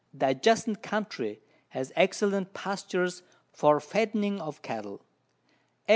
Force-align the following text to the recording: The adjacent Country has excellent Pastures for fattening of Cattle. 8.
The 0.15 0.29
adjacent 0.29 0.81
Country 0.81 1.41
has 1.67 1.93
excellent 1.95 2.55
Pastures 2.55 3.21
for 3.51 3.79
fattening 3.79 4.41
of 4.41 4.63
Cattle. 4.63 5.03
8. 5.85 5.89